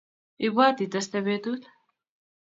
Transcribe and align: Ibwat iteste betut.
Ibwat 0.45 0.79
iteste 0.85 1.19
betut. 1.29 1.63